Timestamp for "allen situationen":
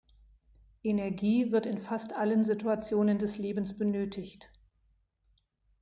2.13-3.19